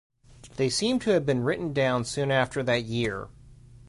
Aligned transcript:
They 0.55 0.67
seem 0.71 0.97
to 1.01 1.11
have 1.11 1.27
been 1.27 1.43
written 1.43 1.73
down 1.73 2.05
soon 2.05 2.31
after 2.31 2.63
that 2.63 2.85
year. 2.85 3.27